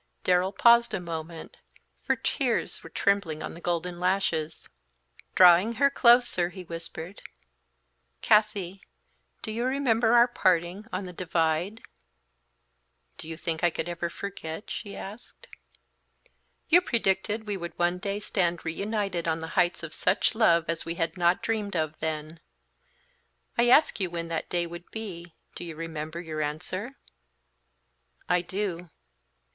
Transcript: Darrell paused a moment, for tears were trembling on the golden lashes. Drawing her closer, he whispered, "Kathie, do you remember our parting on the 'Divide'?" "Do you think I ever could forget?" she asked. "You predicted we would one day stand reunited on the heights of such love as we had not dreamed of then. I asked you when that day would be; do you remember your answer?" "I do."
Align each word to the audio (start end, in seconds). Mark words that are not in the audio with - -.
Darrell 0.23 0.51
paused 0.51 0.95
a 0.95 0.99
moment, 0.99 1.57
for 2.01 2.15
tears 2.15 2.81
were 2.81 2.89
trembling 2.89 3.43
on 3.43 3.53
the 3.53 3.61
golden 3.61 3.99
lashes. 3.99 4.67
Drawing 5.35 5.73
her 5.73 5.91
closer, 5.91 6.49
he 6.49 6.63
whispered, 6.63 7.21
"Kathie, 8.19 8.81
do 9.43 9.51
you 9.51 9.63
remember 9.63 10.13
our 10.13 10.27
parting 10.27 10.87
on 10.91 11.05
the 11.05 11.13
'Divide'?" 11.13 11.81
"Do 13.19 13.27
you 13.27 13.37
think 13.37 13.63
I 13.63 13.67
ever 13.77 14.09
could 14.09 14.15
forget?" 14.17 14.71
she 14.71 14.97
asked. 14.97 15.47
"You 16.67 16.81
predicted 16.81 17.45
we 17.45 17.55
would 17.55 17.77
one 17.77 17.99
day 17.99 18.19
stand 18.19 18.65
reunited 18.65 19.27
on 19.27 19.37
the 19.37 19.49
heights 19.53 19.83
of 19.83 19.93
such 19.93 20.33
love 20.33 20.65
as 20.67 20.83
we 20.83 20.95
had 20.95 21.15
not 21.15 21.43
dreamed 21.43 21.75
of 21.75 21.99
then. 21.99 22.39
I 23.55 23.69
asked 23.69 23.99
you 23.99 24.09
when 24.09 24.29
that 24.29 24.49
day 24.49 24.65
would 24.65 24.89
be; 24.89 25.35
do 25.53 25.63
you 25.63 25.75
remember 25.75 26.19
your 26.19 26.41
answer?" 26.41 26.93
"I 28.27 28.41
do." 28.41 28.89